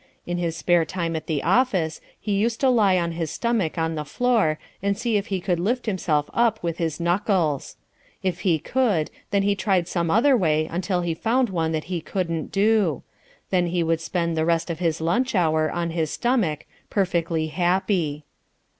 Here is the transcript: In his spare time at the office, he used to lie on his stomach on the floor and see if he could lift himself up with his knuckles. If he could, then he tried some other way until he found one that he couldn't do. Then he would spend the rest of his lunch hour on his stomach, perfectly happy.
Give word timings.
In 0.25 0.39
his 0.39 0.57
spare 0.57 0.83
time 0.83 1.15
at 1.15 1.27
the 1.27 1.43
office, 1.43 2.01
he 2.19 2.31
used 2.35 2.59
to 2.61 2.69
lie 2.69 2.97
on 2.97 3.11
his 3.11 3.29
stomach 3.29 3.77
on 3.77 3.93
the 3.93 4.03
floor 4.03 4.57
and 4.81 4.97
see 4.97 5.15
if 5.15 5.27
he 5.27 5.39
could 5.39 5.59
lift 5.59 5.85
himself 5.85 6.27
up 6.33 6.57
with 6.63 6.79
his 6.79 6.99
knuckles. 6.99 7.77
If 8.23 8.39
he 8.39 8.57
could, 8.57 9.11
then 9.29 9.43
he 9.43 9.53
tried 9.53 9.87
some 9.87 10.09
other 10.09 10.35
way 10.35 10.65
until 10.65 11.01
he 11.01 11.13
found 11.13 11.51
one 11.51 11.71
that 11.73 11.83
he 11.83 12.01
couldn't 12.01 12.51
do. 12.51 13.03
Then 13.51 13.67
he 13.67 13.83
would 13.83 14.01
spend 14.01 14.35
the 14.35 14.43
rest 14.43 14.71
of 14.71 14.79
his 14.79 15.01
lunch 15.01 15.35
hour 15.35 15.69
on 15.69 15.91
his 15.91 16.09
stomach, 16.09 16.65
perfectly 16.89 17.49
happy. 17.49 18.23